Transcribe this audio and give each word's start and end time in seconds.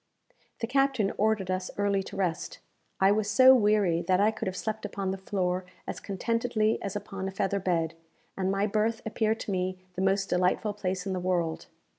The 0.61 0.65
captain 0.65 1.13
ordered 1.15 1.51
us 1.51 1.69
early 1.77 2.01
to 2.01 2.15
rest. 2.15 2.57
I 2.99 3.11
was 3.11 3.29
so 3.29 3.53
weary 3.53 4.01
that 4.07 4.19
I 4.19 4.31
could 4.31 4.47
have 4.47 4.57
slept 4.57 4.83
upon 4.83 5.11
the 5.11 5.15
floor 5.19 5.63
as 5.85 5.99
contentedly 5.99 6.81
as 6.81 6.95
upon 6.95 7.27
a 7.27 7.31
feather 7.31 7.59
bed, 7.59 7.93
and 8.35 8.49
my 8.51 8.65
berth 8.65 9.03
appeared 9.05 9.39
to 9.41 9.51
me 9.51 9.77
the 9.93 10.01
most 10.01 10.27
delightful 10.27 10.73
place 10.73 11.05
in 11.05 11.13
the 11.13 11.19
world. 11.19 11.67